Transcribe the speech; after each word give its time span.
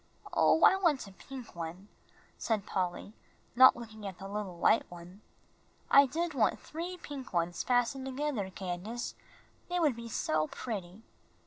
"Oh, 0.33 0.63
I 0.63 0.77
want 0.77 1.05
a 1.05 1.11
pink 1.11 1.55
one," 1.55 1.87
said 2.35 2.65
Polly, 2.65 3.13
not 3.55 3.75
looking 3.75 4.07
at 4.07 4.17
the 4.17 4.27
little 4.27 4.57
white 4.57 4.89
one. 4.89 5.21
"I 5.91 6.07
did 6.07 6.33
want 6.33 6.59
three 6.59 6.97
pink 6.97 7.33
ones 7.33 7.61
fastened 7.61 8.05
together, 8.07 8.49
Candace, 8.49 9.13
they 9.69 9.79
would 9.79 9.95
be 9.95 10.09
so 10.09 10.47
pretty." 10.47 11.03